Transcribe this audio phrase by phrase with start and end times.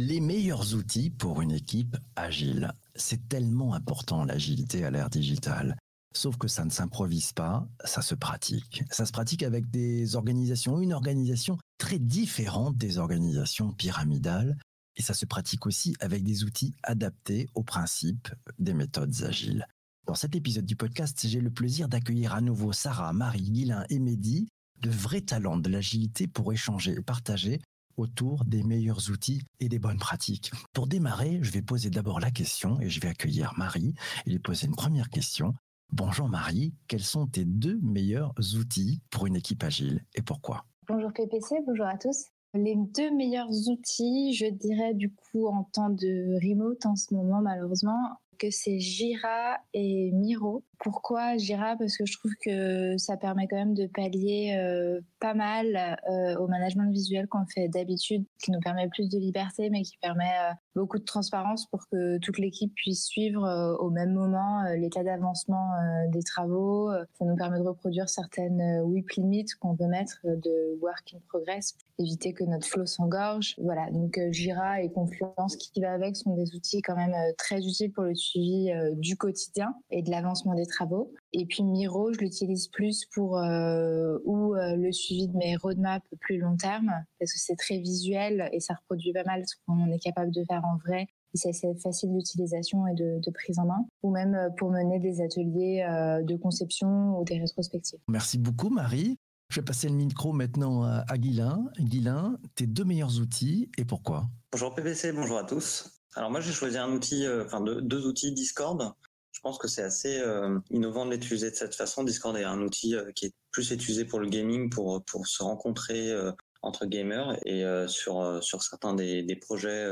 [0.00, 2.72] Les meilleurs outils pour une équipe agile.
[2.94, 5.76] C'est tellement important l'agilité à l'ère digitale.
[6.16, 8.84] Sauf que ça ne s'improvise pas, ça se pratique.
[8.92, 14.56] Ça se pratique avec des organisations, une organisation très différente des organisations pyramidales.
[14.94, 18.28] Et ça se pratique aussi avec des outils adaptés aux principes
[18.60, 19.66] des méthodes agiles.
[20.06, 23.98] Dans cet épisode du podcast, j'ai le plaisir d'accueillir à nouveau Sarah, Marie, Guilain et
[23.98, 24.46] Mehdi,
[24.80, 27.58] de vrais talents de l'agilité pour échanger et partager
[27.98, 30.50] autour des meilleurs outils et des bonnes pratiques.
[30.72, 33.94] Pour démarrer, je vais poser d'abord la question et je vais accueillir Marie
[34.26, 35.54] et lui poser une première question.
[35.92, 40.64] Bonjour Marie, quels sont tes deux meilleurs outils pour une équipe agile et pourquoi?
[40.86, 42.26] Bonjour PPC, bonjour à tous.
[42.54, 47.40] Les deux meilleurs outils, je dirais du coup en temps de remote en ce moment
[47.42, 50.64] malheureusement, que c'est Jira et Miro.
[50.78, 51.76] Pourquoi Jira?
[51.76, 56.36] Parce que je trouve que ça permet quand même de pallier euh, pas mal euh,
[56.38, 60.32] au management visuel qu'on fait d'habitude, qui nous permet plus de liberté, mais qui permet
[60.40, 65.72] euh, beaucoup de transparence pour que toute l'équipe puisse suivre au même moment l'état d'avancement
[66.12, 66.90] des travaux.
[67.14, 71.76] Ça nous permet de reproduire certaines WIP limites qu'on peut mettre de work in progress
[71.98, 73.54] éviter que notre flow s'engorge.
[73.58, 77.92] Voilà, donc Jira et Confluence qui va avec sont des outils quand même très utiles
[77.92, 81.12] pour le suivi du quotidien et de l'avancement des travaux.
[81.32, 86.06] Et puis Miro, je l'utilise plus pour euh, ou euh, le suivi de mes roadmaps
[86.20, 89.90] plus long terme, parce que c'est très visuel et ça reproduit pas mal ce qu'on
[89.92, 91.06] est capable de faire en vrai.
[91.34, 95.20] C'est facile d'utilisation et de, de, prise en main, ou même euh, pour mener des
[95.20, 98.00] ateliers euh, de conception ou des rétrospectives.
[98.08, 99.18] Merci beaucoup Marie.
[99.50, 101.64] Je vais passer le micro maintenant à, Guilain.
[101.78, 104.28] Guilain, tes deux meilleurs outils et pourquoi?
[104.52, 106.02] Bonjour PPC, bonjour à tous.
[106.14, 108.94] Alors moi j'ai choisi un outil, enfin deux, outils Discord
[109.38, 112.02] je pense que c'est assez euh, innovant de l'utiliser de cette façon.
[112.02, 115.44] Discord est un outil euh, qui est plus utilisé pour le gaming, pour pour se
[115.44, 116.32] rencontrer euh,
[116.62, 119.86] entre gamers et sur sur certains des, des projets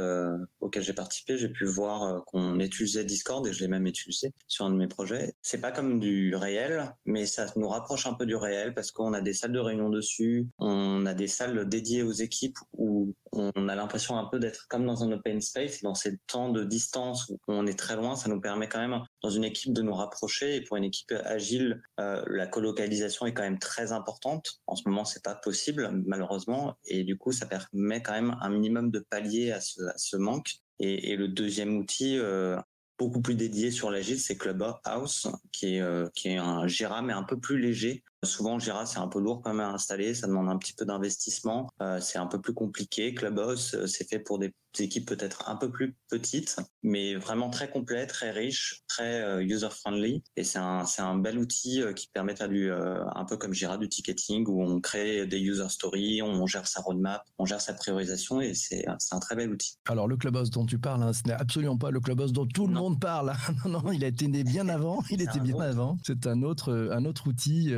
[0.61, 4.64] auxquels j'ai participé, j'ai pu voir qu'on utilisait Discord et je l'ai même utilisé sur
[4.64, 5.34] un de mes projets.
[5.42, 9.13] C'est pas comme du réel, mais ça nous rapproche un peu du réel parce qu'on
[9.13, 13.69] a des salles de réunion dessus, on a des salles dédiées aux équipes où on
[13.69, 15.83] a l'impression un peu d'être comme dans un open space.
[15.83, 19.02] Dans ces temps de distance où on est très loin, ça nous permet quand même,
[19.23, 20.57] dans une équipe, de nous rapprocher.
[20.57, 24.61] Et pour une équipe agile, euh, la colocalisation est quand même très importante.
[24.67, 26.55] En ce moment, c'est pas possible, malheureusement.
[26.84, 30.50] Et du coup, ça permet quand même un minimum de palier à ce, manque.
[30.78, 32.56] Et, le deuxième outil, euh,
[32.98, 37.12] beaucoup plus dédié sur l'agile, c'est Clubhouse, qui est, euh, qui est un Jira, mais
[37.12, 40.27] un peu plus léger, Souvent, Jira, c'est un peu lourd quand même à installer, ça
[40.27, 43.14] demande un petit peu d'investissement, euh, c'est un peu plus compliqué.
[43.14, 47.70] Clubhouse, euh, c'est fait pour des équipes peut-être un peu plus petites, mais vraiment très
[47.70, 50.22] complet, très riche, très euh, user-friendly.
[50.36, 53.54] Et c'est un, c'est un bel outil qui permet de faire du, un peu comme
[53.54, 57.60] Jira, du ticketing, où on crée des user stories, on gère sa roadmap, on gère
[57.60, 59.77] sa priorisation, et c'est, c'est un très bel outil.
[59.88, 62.66] Alors, le Clubhouse dont tu parles, hein, ce n'est absolument pas le Clubhouse dont tout
[62.66, 63.33] le monde parle.
[63.64, 65.96] non, non, il a été né bien avant, il était bien avant.
[66.02, 67.72] C'est un autre, un autre outil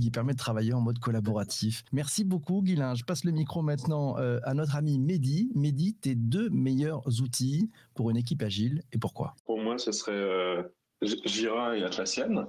[0.00, 1.82] qui permet de travailler en mode collaboratif.
[1.92, 2.94] Merci beaucoup, Guilain.
[2.94, 5.50] Je passe le micro maintenant euh, à notre ami Mehdi.
[5.54, 9.34] Mehdi, tes deux meilleurs outils pour une équipe agile et pourquoi?
[9.44, 10.62] Pour moi, ce serait euh,
[11.02, 12.46] Jira et Atlassian,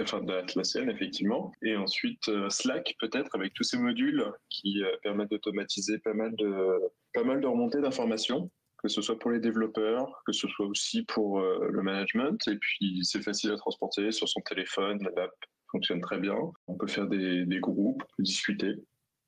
[0.00, 5.98] enfin Atlassian effectivement, et ensuite euh, Slack peut-être avec tous ces modules qui permettent d'automatiser
[5.98, 6.80] pas mal de
[7.14, 11.02] pas mal de remontées d'informations que ce soit pour les développeurs, que ce soit aussi
[11.04, 12.38] pour le management.
[12.46, 15.32] Et puis, c'est facile à transporter sur son téléphone, l'app
[15.70, 16.36] fonctionne très bien.
[16.66, 18.74] On peut faire des, groupes, discuter.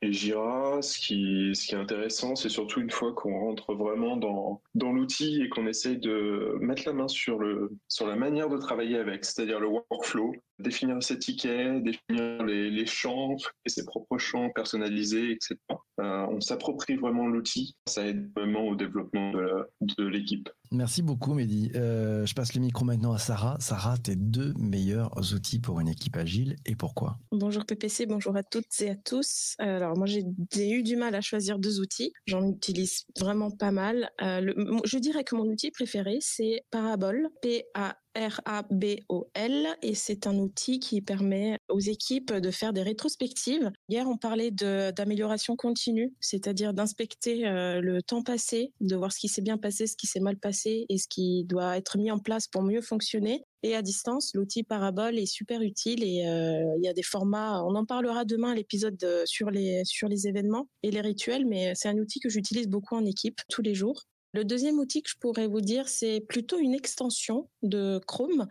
[0.00, 4.16] Et Jira, ce qui, ce qui est intéressant, c'est surtout une fois qu'on rentre vraiment
[4.16, 8.48] dans, dans l'outil et qu'on essaye de mettre la main sur, le, sur la manière
[8.48, 13.34] de travailler avec, c'est-à-dire le workflow, définir ses tickets, définir les, les champs,
[13.66, 15.56] et ses propres champs personnalisés, etc.
[16.00, 17.76] Euh, on s'approprie vraiment l'outil.
[17.86, 20.48] Ça aide vraiment au développement de l'équipe.
[20.70, 21.70] Merci beaucoup, Mehdi.
[21.74, 23.56] Euh, je passe le micro maintenant à Sarah.
[23.58, 27.18] Sarah, tes deux meilleurs outils pour une équipe agile et pourquoi?
[27.32, 29.54] Bonjour PPC, bonjour à toutes et à tous.
[29.58, 32.12] Alors moi, j'ai eu du mal à choisir deux outils.
[32.26, 34.10] J'en utilise vraiment pas mal.
[34.20, 34.52] Euh,
[34.84, 41.00] je dirais que mon outil préféré, c'est Parabol, P-A R-A-B-O-L et c'est un outil qui
[41.00, 43.70] permet aux équipes de faire des rétrospectives.
[43.88, 49.28] Hier, on parlait d'amélioration continue, c'est-à-dire d'inspecter euh, le temps passé, de voir ce qui
[49.28, 52.18] s'est bien passé, ce qui s'est mal passé et ce qui doit être mis en
[52.18, 53.44] place pour mieux fonctionner.
[53.62, 57.62] Et à distance, l'outil Parabole est super utile et euh, il y a des formats.
[57.64, 61.72] On en parlera demain à l'épisode sur les sur les événements et les rituels, mais
[61.74, 64.04] c'est un outil que j'utilise beaucoup en équipe tous les jours.
[64.34, 68.46] Le deuxième outil que je pourrais vous dire, c'est plutôt une extension de Chrome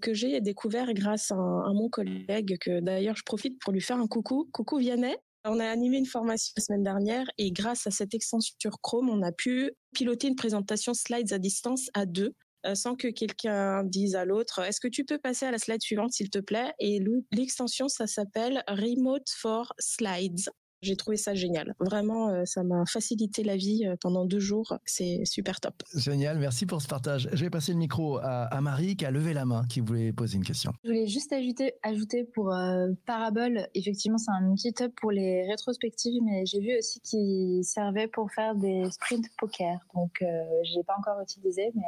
[0.00, 4.08] que j'ai découvert grâce à, mon collègue, que d'ailleurs je profite pour lui faire un
[4.08, 4.48] coucou.
[4.52, 5.16] Coucou Vianney.
[5.44, 9.08] On a animé une formation la semaine dernière et grâce à cette extension sur Chrome,
[9.08, 12.34] on a pu piloter une présentation slides à distance à deux
[12.66, 15.80] euh, sans que quelqu'un dise à l'autre est-ce que tu peux passer à la slide
[15.80, 16.74] suivante s'il te plaît?
[16.78, 17.02] Et
[17.32, 20.50] l'extension ça s'appelle Remote for Slides
[20.82, 21.74] j'ai trouvé ça génial.
[21.78, 24.78] Vraiment, euh, ça m'a facilité la vie euh, pendant deux jours.
[24.84, 25.74] C'est super top.
[25.94, 27.28] Génial, merci pour ce partage.
[27.32, 30.36] Je vais passer le micro à, Marie qui a levé la main, qui voulait poser
[30.36, 30.72] une question.
[30.84, 35.46] Je voulais juste ajouter, ajouter pour euh, Parabole, effectivement, c'est un outil top pour les
[35.48, 39.78] rétrospectives, mais j'ai vu aussi qu'il servait pour faire des sprint poker.
[39.94, 41.82] Donc, je ne l'ai pas encore utilisé, mais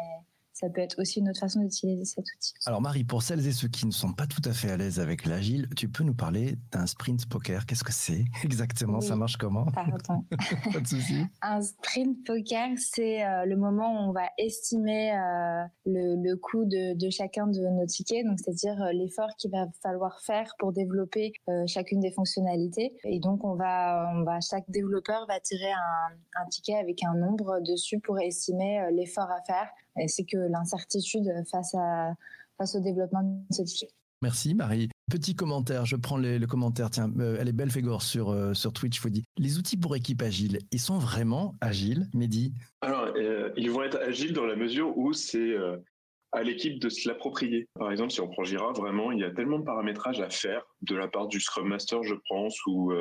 [0.63, 2.55] ça peut être aussi une autre façon d'utiliser cet outil.
[2.67, 5.01] Alors Marie, pour celles et ceux qui ne sont pas tout à fait à l'aise
[5.01, 7.67] avec l'agile, tu peux nous parler d'un sprint poker.
[7.67, 9.01] Qu'est-ce que c'est exactement?
[9.01, 9.65] Ça marche comment?
[9.67, 10.25] Pardon.
[10.73, 11.25] pas de souci.
[11.43, 17.11] Un sprint poker, c'est euh, le moment où on va estimer euh, le, coût de,
[17.11, 21.33] chacun de nos tickets, donc c'est-à-dire euh, l'effort qu'il va falloir faire pour développer
[21.67, 22.95] chacune des fonctionnalités.
[23.05, 27.15] Et donc on va, on va, chaque développeur va tirer un, un ticket avec un
[27.15, 29.69] nombre dessus pour estimer l'effort à faire
[30.07, 32.15] c'est que l'incertitude face, à,
[32.59, 33.91] face au développement de ce type.
[34.23, 34.89] Merci Marie.
[35.11, 36.89] Petit commentaire, je prends le commentaire.
[36.89, 39.01] Tiens, euh, elle est belle Fégor sur, euh, sur Twitch.
[39.01, 42.55] Faut dire, les outils pour équipe agile, ils sont vraiment agiles, Mehdi?
[42.81, 45.57] Alors, euh, ils vont être agiles dans la mesure où c'est
[46.31, 47.69] à l'équipe de se l'approprier.
[47.75, 50.63] Par exemple, si on prend Jira, vraiment, il y a tellement de paramétrage à faire
[50.83, 52.93] de la part du Scrum Master, je pense, ou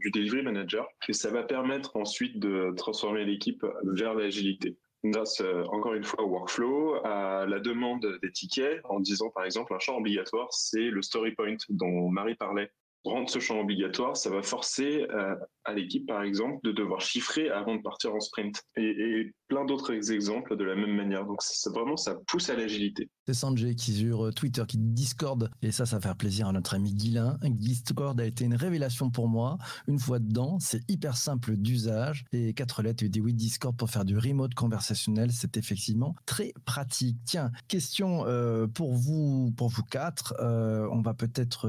[0.00, 5.64] du Delivery Manager, que ça va permettre ensuite de transformer l'équipe vers l'agilité grâce euh,
[5.70, 9.78] encore une fois au workflow, à la demande des tickets, en disant par exemple un
[9.78, 12.70] champ obligatoire, c'est le story point dont Marie parlait.
[13.04, 15.34] Rendre ce champ obligatoire, ça va forcer euh,
[15.64, 18.62] à l'équipe, par exemple, de devoir chiffrer avant de partir en sprint.
[18.76, 21.26] Et, plein d'autres exemples de la même manière.
[21.26, 23.10] Donc, c'est vraiment, ça pousse à l'agilité.
[23.26, 26.52] C'est Sanjay qui sur euh, Twitter, qui Discord, et ça, ça va faire plaisir à
[26.52, 27.38] notre ami Guilin.
[27.42, 29.58] Discord a été une révélation pour moi.
[29.88, 32.24] Une fois dedans, c'est hyper simple d'usage.
[32.32, 36.54] Et quatre lettres, il dit oui, Discord pour faire du remote conversationnel, c'est effectivement très
[36.64, 37.18] pratique.
[37.26, 40.34] Tiens, question euh, pour vous, pour vous quatre.
[40.40, 41.68] on va peut-être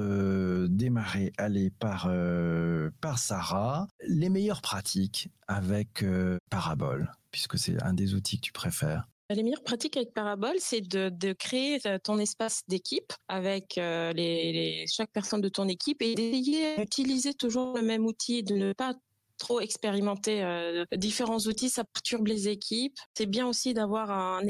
[0.68, 3.83] démarrer aller par, euh, par Sarah.
[4.08, 9.08] Les meilleures pratiques avec euh, Parabole, puisque c'est un des outils que tu préfères.
[9.30, 15.12] Les meilleures pratiques avec Parabole, c'est de, créer euh, ton espace d'équipe avec les, chaque
[15.12, 18.94] personne de ton équipe et d'essayer d'utiliser toujours le même outil, de ne pas
[19.38, 22.98] trop expérimenter euh, différents outils, ça perturbe les équipes.
[23.18, 24.42] C'est bien aussi d'avoir un,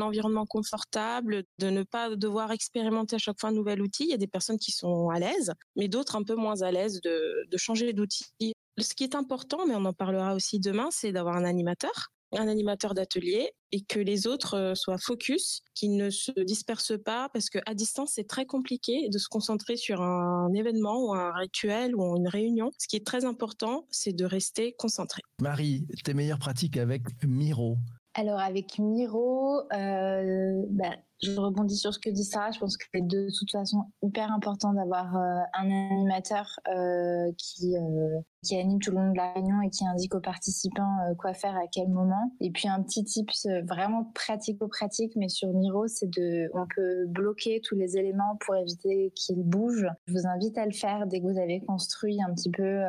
[0.00, 4.04] environnement confortable, de ne pas devoir expérimenter à chaque fois un nouvel outil.
[4.04, 6.70] Il y a des personnes qui sont à l'aise, mais d'autres un peu moins à
[6.70, 8.54] l'aise de, de changer d'outil.
[8.78, 12.48] Ce qui est important, mais on en parlera aussi demain, c'est d'avoir un animateur un
[12.48, 17.50] animateur d'atelier et que les autres euh, soient focus, qu'ils ne se dispersent pas parce
[17.50, 21.94] que à distance c'est très compliqué de se concentrer sur un événement ou un rituel
[21.94, 22.70] ou une réunion.
[22.78, 25.22] Ce qui est très important, c'est de rester concentré.
[25.40, 27.76] Marie, tes meilleures pratiques avec Miro?
[28.14, 32.50] Alors avec Miro, euh, bah, je rebondis sur ce que dit Sarah.
[32.50, 37.76] Je pense que c'est de toute façon hyper important d'avoir euh, un animateur euh, qui
[37.76, 41.34] euh, qui anime tout le long de la réunion et qui indique aux participants quoi
[41.34, 42.32] faire à quel moment.
[42.40, 47.60] Et puis un petit tips vraiment pratico-pratique, mais sur Miro, c'est de, on peut bloquer
[47.62, 49.88] tous les éléments pour éviter qu'ils bougent.
[50.06, 52.80] Je vous invite à le faire dès que vous avez construit un petit peu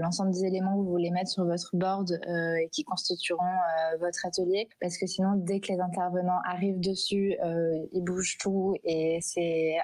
[0.00, 3.44] l'ensemble des éléments que vous voulez mettre sur votre board et qui constitueront
[4.00, 8.74] votre atelier, parce que sinon, dès que les intervenants arrivent dessus, euh, il bouge tout
[8.84, 9.76] et c'est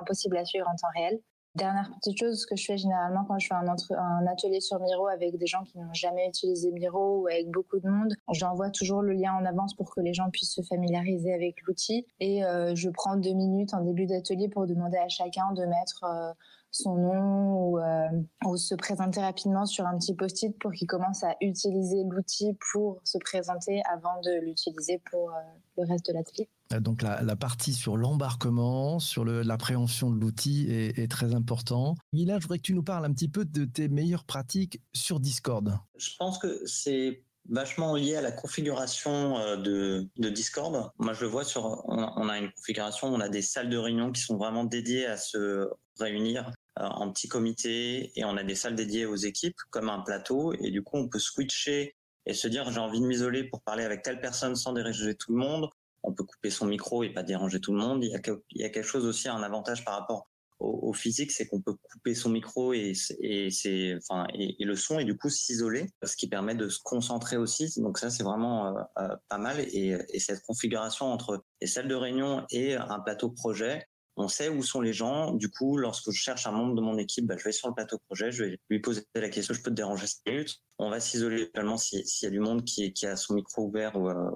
[0.00, 1.20] impossible à suivre en temps réel.
[1.54, 5.06] Dernière petite chose, que je fais généralement quand je fais un, un atelier sur Miro
[5.08, 9.02] avec des gens qui n'ont jamais utilisé Miro ou avec beaucoup de monde, j'envoie toujours
[9.02, 12.06] le lien en avance pour que les gens puissent se familiariser avec l'outil.
[12.20, 16.04] Et euh, je prends deux minutes en début d'atelier pour demander à chacun de mettre
[16.04, 16.32] euh,
[16.72, 18.08] son nom ou, euh,
[18.46, 23.00] ou, se présenter rapidement sur un petit post-it pour qu'il commence à utiliser l'outil pour
[23.04, 25.34] se présenter avant de l'utiliser pour euh,
[25.76, 26.48] le reste de l'atelier.
[26.72, 31.94] Euh, donc la, la, partie sur l'embarquement, sur l'appréhension de l'outil est, est, très important.
[32.14, 35.20] Mila, je voudrais que tu nous parles un petit peu de tes meilleures pratiques sur
[35.20, 35.78] Discord.
[35.98, 40.90] Je pense que c'est vachement lié à la configuration de, de, Discord.
[40.98, 43.76] Moi, je le vois sur, on, on, a une configuration, on a des salles de
[43.76, 48.54] réunion qui sont vraiment dédiées à se réunir en petit comité et on a des
[48.54, 52.48] salles dédiées aux équipes comme un plateau et du coup on peut switcher et se
[52.48, 55.68] dire j'ai envie de m'isoler pour parler avec telle personne sans déranger tout le monde.
[56.02, 58.02] On peut couper son micro et pas déranger tout le monde.
[58.02, 61.74] Il y a, quelque chose aussi, un avantage par rapport au, physique, c'est qu'on peut
[61.74, 66.16] couper son micro et, et, c'est, enfin, et, le son et du coup s'isoler, ce
[66.16, 67.72] qui permet de se concentrer aussi.
[67.80, 69.58] Donc ça, c'est vraiment euh, euh, pas mal.
[69.60, 74.62] Et, cette configuration entre les salles de réunion et un plateau projet, On sait où
[74.62, 75.32] sont les gens.
[75.32, 77.74] Du coup, lorsque je cherche un membre de mon équipe, bah, je vais sur le
[77.74, 80.62] plateau projet, je vais lui poser la question, je peux te déranger 5 minutes.
[80.78, 84.08] On va s'isoler seulement s'il y a du monde qui, a son micro ouvert ou,
[84.08, 84.30] euh,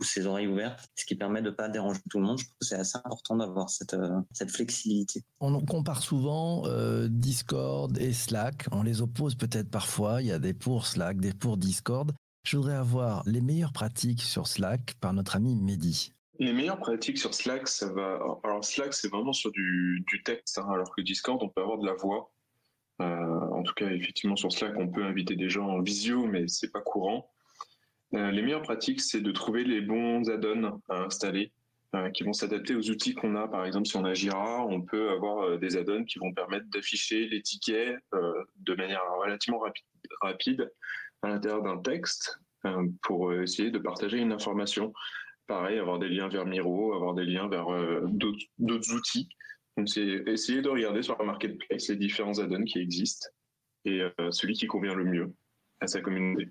[0.00, 2.38] ou ses oreilles ouvertes, ce qui permet de pas déranger tout le monde.
[2.38, 5.22] Je trouve que c'est assez important d'avoir cette, euh, cette flexibilité.
[5.40, 8.66] On compare souvent euh, Discord et Slack.
[8.72, 10.22] On les oppose peut-être parfois.
[10.22, 12.12] Il y a des pour Slack, des pour Discord.
[12.44, 16.12] Je voudrais avoir les meilleures pratiques sur Slack par notre ami Mehdi.
[16.40, 18.18] Les meilleures pratiques sur Slack, ça va.
[18.44, 21.84] Alors Slack, c'est vraiment sur du, texte, hein, alors que Discord, on peut avoir de
[21.84, 22.32] la voix.
[23.02, 26.48] Euh, en tout cas, effectivement, sur Slack, on peut inviter des gens en visio, mais
[26.48, 27.30] c'est pas courant.
[28.14, 31.52] Euh, les meilleures pratiques, c'est de trouver les bons add-ons à installer
[31.94, 33.46] euh, qui vont s'adapter aux outils qu'on a.
[33.46, 37.28] Par exemple, si on a Jira, on peut avoir des add-ons qui vont permettre d'afficher
[37.28, 39.84] les tickets de manière relativement rapide,
[40.22, 40.72] rapide
[41.20, 42.40] à l'intérieur d'un texte
[43.02, 44.94] pour essayer de partager une information
[45.50, 49.28] pareil, avoir des liens vers Miro, avoir des liens vers euh, d'autres outils.
[49.76, 53.28] Donc, c'est essayer de regarder sur la marketplace les différents add-ons qui existent
[53.84, 55.34] et euh, celui qui convient le mieux
[55.80, 56.48] à sa communauté.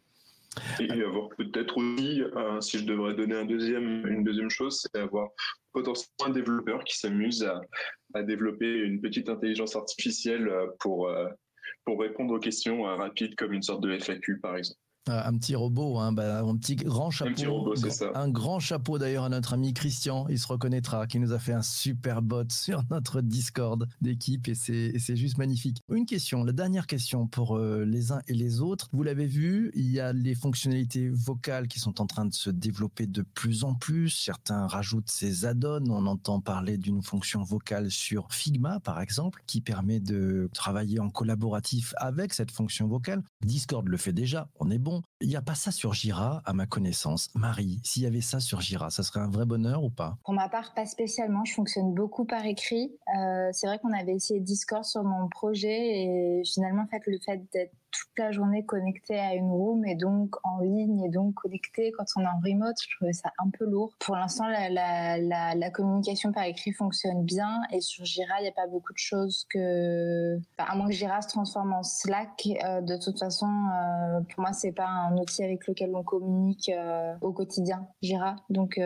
[0.82, 5.30] Et avoir peut-être aussi, euh, si je devrais donner une deuxième chose, c'est avoir
[5.72, 11.08] potentiellement un développeur qui s'amuse à, développer une petite intelligence artificielle pour
[11.88, 14.80] répondre aux questions rapides comme une sorte de FAQ par exemple.
[15.10, 17.32] Un petit robot, hein, bah, un petit grand chapeau.
[17.32, 18.12] Un petit robot, c'est ça.
[18.16, 21.54] Un grand chapeau d'ailleurs à notre ami Christian, il se reconnaîtra, qui nous a fait
[21.54, 25.82] un super bot sur notre Discord d'équipe et c'est juste magnifique.
[25.90, 28.90] Une question, la dernière question pour euh, les uns et les autres.
[28.94, 32.50] Vous l'avez vu, il y a les fonctionnalités vocales qui sont en train de se
[32.50, 34.10] développer de plus en plus.
[34.10, 35.90] Certains rajoutent ces add-ons.
[35.90, 41.10] On entend parler d'une fonction vocale sur Figma, par exemple, qui permet de travailler en
[41.10, 43.24] collaboratif avec cette fonction vocale.
[43.46, 44.99] Discord le fait déjà, on est bon.
[45.22, 47.30] Il n'y a pas ça sur Jira, à ma connaissance.
[47.36, 50.18] Marie, s'il y avait ça sur Jira, ça serait un vrai bonheur ou pas?
[50.24, 51.44] Pour ma part, pas spécialement.
[51.46, 52.92] Je fonctionne beaucoup par écrit.
[53.18, 57.20] Euh, c'est vrai qu'on avait essayé Discord sur mon projet et finalement, en fait, le
[57.20, 61.36] fait d'être toute la journée connecté à une room et donc en ligne et donc
[61.36, 62.76] connecté quand on est en remote.
[62.82, 63.94] Je trouvais ça un peu lourd.
[64.00, 68.68] Pour l'instant, la, communication par écrit fonctionne bien et sur Jira, il n'y a pas
[68.68, 73.20] beaucoup de choses que, à moins que Jira se transforme en Slack, euh, de toute
[73.20, 77.88] façon, euh, pour moi, c'est pas un outil avec lequel on communique euh, au quotidien,
[78.02, 78.36] Jira.
[78.50, 78.80] Donc,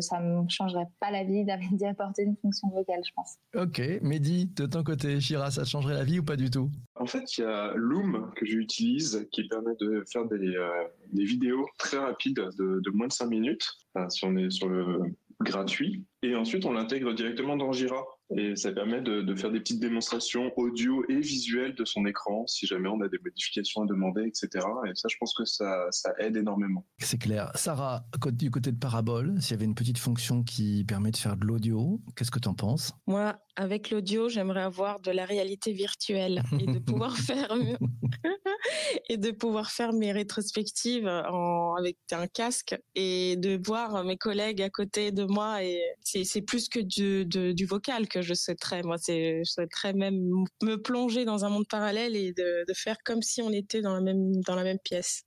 [0.00, 3.36] ça me changerait pas la vie d'y apporter une fonction vocale, je pense.
[3.54, 6.70] Ok, Mehdi, de ton côté, Jira, ça changerait la vie ou pas du tout?
[6.98, 11.24] En fait, il y a Loom que j'utilise qui permet de faire des, euh, des
[11.24, 13.68] vidéos très rapides de, de, moins de 5 minutes,
[14.08, 15.00] si on est sur le
[15.40, 16.04] gratuit.
[16.22, 18.04] Et ensuite, on l'intègre directement dans Jira.
[18.36, 22.46] Et ça permet de, de, faire des petites démonstrations audio et visuelles de son écran,
[22.46, 24.66] si jamais on a des modifications à demander, etc.
[24.86, 26.84] Et ça, je pense que ça, ça aide énormément.
[26.98, 27.50] C'est clair.
[27.54, 31.38] Sarah, du côté de Parabole, s'il y avait une petite fonction qui permet de faire
[31.38, 32.92] de l'audio, qu'est-ce que tu en penses?
[33.06, 37.52] Moi, avec l'audio, j'aimerais avoir de la réalité virtuelle et de pouvoir faire
[39.08, 44.62] et de pouvoir faire mes rétrospectives en, avec un casque et de voir mes collègues
[44.62, 48.82] à côté de moi et c'est plus que du, du vocal que je souhaiterais.
[48.84, 50.20] Moi, c'est je souhaiterais même
[50.62, 53.94] me plonger dans un monde parallèle et de, de faire comme si on était dans
[53.94, 55.24] la même dans la même pièce.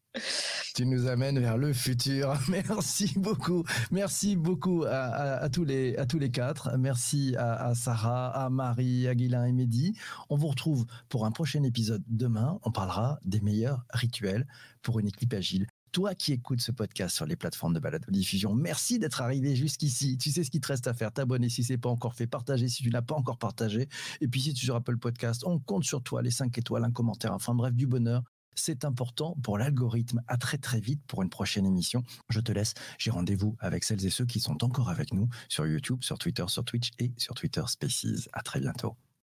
[0.75, 2.37] Tu nous amènes vers le futur.
[2.49, 3.63] Merci beaucoup.
[3.91, 6.77] Merci beaucoup à, tous, les, à tous les quatre.
[6.77, 9.97] Merci à, Sarah, à Marie, à Guilain et Mehdi.
[10.29, 12.59] On vous retrouve pour un prochain épisode demain.
[12.63, 14.47] On parlera des meilleurs rituels
[14.81, 15.67] pour une équipe agile.
[15.91, 20.17] Toi qui écoutes ce podcast sur les plateformes de balado diffusion, merci d'être arrivé jusqu'ici.
[20.17, 21.11] Tu sais ce qu'il te reste à faire.
[21.11, 23.89] T'abonner si c'est pas encore fait, partager si tu n'as pas encore partagé.
[24.21, 26.91] Et puis si tu sur Apple Podcast, on compte sur toi, les 5 étoiles, un
[26.91, 28.23] commentaire, enfin bref, du bonheur.
[28.55, 30.21] C'est important pour l'algorithme.
[30.27, 32.03] À très très vite pour une prochaine émission.
[32.29, 32.73] Je te laisse.
[32.97, 36.45] J'ai rendez-vous avec celles et ceux qui sont encore avec nous sur YouTube, sur Twitter,
[36.47, 38.29] sur Twitch et sur Twitter Spaces.
[38.33, 38.95] À très bientôt.